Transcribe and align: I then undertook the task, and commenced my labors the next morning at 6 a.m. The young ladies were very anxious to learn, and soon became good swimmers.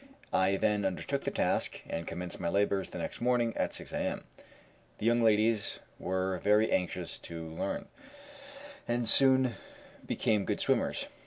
I 0.33 0.55
then 0.57 0.83
undertook 0.83 1.25
the 1.25 1.29
task, 1.29 1.81
and 1.87 2.07
commenced 2.07 2.39
my 2.39 2.49
labors 2.49 2.89
the 2.89 2.97
next 2.97 3.21
morning 3.21 3.55
at 3.55 3.71
6 3.71 3.93
a.m. 3.93 4.23
The 4.97 5.05
young 5.05 5.21
ladies 5.21 5.77
were 5.99 6.39
very 6.39 6.71
anxious 6.71 7.19
to 7.19 7.45
learn, 7.47 7.85
and 8.87 9.07
soon 9.07 9.57
became 10.03 10.43
good 10.45 10.59
swimmers. 10.59 11.05